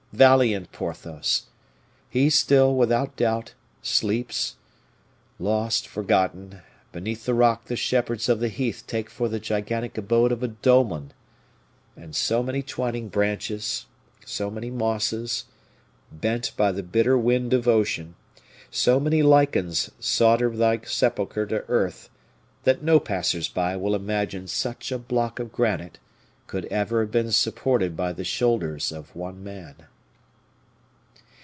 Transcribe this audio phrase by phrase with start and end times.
[0.13, 1.43] Valiant Porthos!
[2.09, 4.57] he still, without doubt, sleeps,
[5.39, 10.33] lost, forgotten, beneath the rock the shepherds of the heath take for the gigantic abode
[10.33, 11.13] of a dolmen.
[11.95, 13.85] And so many twining branches,
[14.25, 15.45] so many mosses,
[16.11, 18.15] bent by the bitter wind of ocean,
[18.69, 22.09] so many lichens solder thy sepulcher to earth,
[22.65, 25.99] that no passers by will imagine such a block of granite
[26.47, 29.75] could ever have been supported by the shoulders of one man.